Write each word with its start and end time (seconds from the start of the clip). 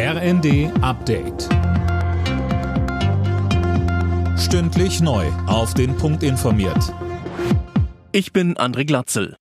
RND 0.00 0.70
Update. 0.80 1.48
Stündlich 4.38 5.00
neu. 5.00 5.26
Auf 5.48 5.74
den 5.74 5.96
Punkt 5.96 6.22
informiert. 6.22 6.94
Ich 8.12 8.32
bin 8.32 8.54
André 8.54 8.84
Glatzel. 8.84 9.34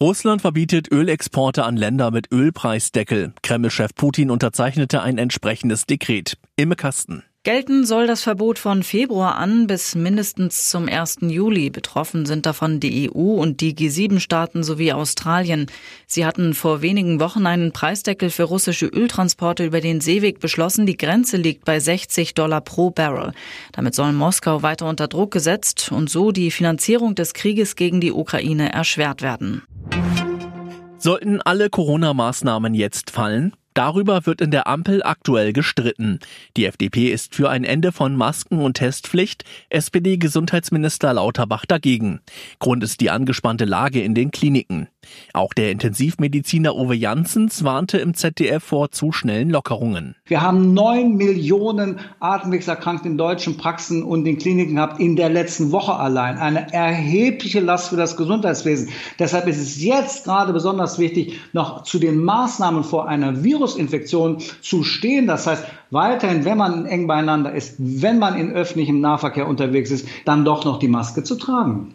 Russland 0.00 0.40
verbietet 0.40 0.90
Ölexporte 0.90 1.64
an 1.64 1.76
Länder 1.76 2.10
mit 2.10 2.32
Ölpreisdeckel. 2.32 3.34
Kreml-Chef 3.42 3.94
Putin 3.94 4.30
unterzeichnete 4.30 5.02
ein 5.02 5.18
entsprechendes 5.18 5.84
Dekret. 5.84 6.38
Imme 6.56 6.76
Kasten. 6.76 7.22
Gelten 7.48 7.86
soll 7.86 8.06
das 8.06 8.24
Verbot 8.24 8.58
von 8.58 8.82
Februar 8.82 9.36
an 9.36 9.66
bis 9.66 9.94
mindestens 9.94 10.68
zum 10.68 10.86
1. 10.86 11.20
Juli. 11.22 11.70
Betroffen 11.70 12.26
sind 12.26 12.44
davon 12.44 12.78
die 12.78 13.10
EU 13.10 13.40
und 13.40 13.62
die 13.62 13.74
G7-Staaten 13.74 14.62
sowie 14.62 14.92
Australien. 14.92 15.64
Sie 16.06 16.26
hatten 16.26 16.52
vor 16.52 16.82
wenigen 16.82 17.20
Wochen 17.20 17.46
einen 17.46 17.72
Preisdeckel 17.72 18.28
für 18.28 18.42
russische 18.42 18.84
Öltransporte 18.84 19.64
über 19.64 19.80
den 19.80 20.02
Seeweg 20.02 20.40
beschlossen. 20.40 20.84
Die 20.84 20.98
Grenze 20.98 21.38
liegt 21.38 21.64
bei 21.64 21.80
60 21.80 22.34
Dollar 22.34 22.60
pro 22.60 22.90
Barrel. 22.90 23.32
Damit 23.72 23.94
soll 23.94 24.12
Moskau 24.12 24.60
weiter 24.60 24.86
unter 24.86 25.08
Druck 25.08 25.30
gesetzt 25.30 25.90
und 25.90 26.10
so 26.10 26.32
die 26.32 26.50
Finanzierung 26.50 27.14
des 27.14 27.32
Krieges 27.32 27.76
gegen 27.76 28.02
die 28.02 28.12
Ukraine 28.12 28.74
erschwert 28.74 29.22
werden. 29.22 29.62
Sollten 30.98 31.40
alle 31.40 31.70
Corona-Maßnahmen 31.70 32.74
jetzt 32.74 33.10
fallen? 33.10 33.54
Darüber 33.78 34.26
wird 34.26 34.40
in 34.40 34.50
der 34.50 34.66
Ampel 34.66 35.04
aktuell 35.04 35.52
gestritten. 35.52 36.18
Die 36.56 36.64
FDP 36.64 37.12
ist 37.12 37.36
für 37.36 37.48
ein 37.48 37.62
Ende 37.62 37.92
von 37.92 38.16
Masken- 38.16 38.58
und 38.58 38.74
Testpflicht, 38.74 39.44
SPD-Gesundheitsminister 39.70 41.14
Lauterbach 41.14 41.64
dagegen. 41.64 42.18
Grund 42.58 42.82
ist 42.82 43.00
die 43.00 43.10
angespannte 43.10 43.66
Lage 43.66 44.02
in 44.02 44.16
den 44.16 44.32
Kliniken. 44.32 44.88
Auch 45.32 45.52
der 45.54 45.70
Intensivmediziner 45.70 46.74
Uwe 46.74 46.94
Janssens 46.94 47.64
warnte 47.64 47.98
im 47.98 48.14
ZDF 48.14 48.62
vor 48.62 48.90
zu 48.90 49.12
schnellen 49.12 49.50
Lockerungen. 49.50 50.16
Wir 50.26 50.42
haben 50.42 50.74
neun 50.74 51.16
Millionen 51.16 52.00
Atemwegserkrankte 52.20 53.08
in 53.08 53.18
deutschen 53.18 53.56
Praxen 53.56 54.02
und 54.02 54.26
in 54.26 54.38
Kliniken 54.38 54.76
gehabt 54.76 55.00
in 55.00 55.16
der 55.16 55.28
letzten 55.28 55.72
Woche 55.72 55.94
allein. 55.94 56.38
Eine 56.38 56.72
erhebliche 56.72 57.60
Last 57.60 57.90
für 57.90 57.96
das 57.96 58.16
Gesundheitswesen. 58.16 58.88
Deshalb 59.18 59.46
ist 59.46 59.58
es 59.58 59.82
jetzt 59.82 60.24
gerade 60.24 60.52
besonders 60.52 60.98
wichtig, 60.98 61.38
noch 61.52 61.82
zu 61.82 61.98
den 61.98 62.24
Maßnahmen 62.24 62.84
vor 62.84 63.08
einer 63.08 63.44
Virusinfektion 63.44 64.38
zu 64.60 64.82
stehen. 64.82 65.26
Das 65.26 65.46
heißt, 65.46 65.64
weiterhin, 65.90 66.44
wenn 66.44 66.58
man 66.58 66.86
eng 66.86 67.06
beieinander 67.06 67.52
ist, 67.52 67.76
wenn 67.78 68.18
man 68.18 68.38
in 68.38 68.52
öffentlichem 68.52 69.00
Nahverkehr 69.00 69.46
unterwegs 69.46 69.90
ist, 69.90 70.08
dann 70.24 70.44
doch 70.44 70.64
noch 70.64 70.78
die 70.78 70.88
Maske 70.88 71.22
zu 71.22 71.36
tragen. 71.36 71.94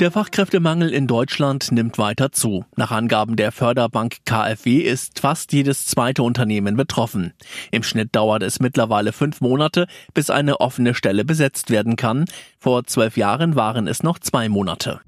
Der 0.00 0.12
Fachkräftemangel 0.12 0.90
in 0.90 1.08
Deutschland 1.08 1.72
nimmt 1.72 1.98
weiter 1.98 2.30
zu. 2.30 2.64
Nach 2.76 2.92
Angaben 2.92 3.34
der 3.34 3.50
Förderbank 3.50 4.18
KfW 4.24 4.76
ist 4.76 5.18
fast 5.18 5.52
jedes 5.52 5.86
zweite 5.86 6.22
Unternehmen 6.22 6.76
betroffen. 6.76 7.32
Im 7.72 7.82
Schnitt 7.82 8.14
dauert 8.14 8.44
es 8.44 8.60
mittlerweile 8.60 9.12
fünf 9.12 9.40
Monate, 9.40 9.88
bis 10.14 10.30
eine 10.30 10.60
offene 10.60 10.94
Stelle 10.94 11.24
besetzt 11.24 11.70
werden 11.70 11.96
kann. 11.96 12.26
Vor 12.60 12.84
zwölf 12.84 13.16
Jahren 13.16 13.56
waren 13.56 13.88
es 13.88 14.04
noch 14.04 14.20
zwei 14.20 14.48
Monate. 14.48 15.00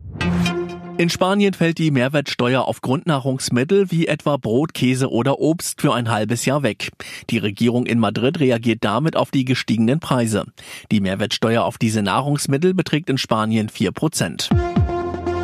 In 0.98 1.08
Spanien 1.08 1.54
fällt 1.54 1.78
die 1.78 1.92
Mehrwertsteuer 1.92 2.62
auf 2.62 2.82
Grundnahrungsmittel 2.82 3.90
wie 3.90 4.06
etwa 4.06 4.36
Brot, 4.36 4.74
Käse 4.74 5.10
oder 5.10 5.38
Obst 5.38 5.80
für 5.80 5.94
ein 5.94 6.10
halbes 6.10 6.44
Jahr 6.44 6.62
weg. 6.62 6.90
Die 7.30 7.38
Regierung 7.38 7.86
in 7.86 8.00
Madrid 8.00 8.38
reagiert 8.38 8.80
damit 8.82 9.16
auf 9.16 9.30
die 9.30 9.46
gestiegenen 9.46 10.00
Preise. 10.00 10.44
Die 10.90 11.00
Mehrwertsteuer 11.00 11.62
auf 11.62 11.78
diese 11.78 12.02
Nahrungsmittel 12.02 12.74
beträgt 12.74 13.08
in 13.08 13.16
Spanien 13.16 13.70
vier 13.70 13.92
Prozent. 13.92 14.50